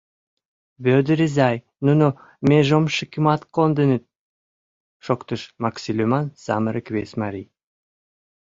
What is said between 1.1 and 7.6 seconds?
изай, нуно межомшикымат конденыт,— шоктыш Макси лӱман самырык вес марий.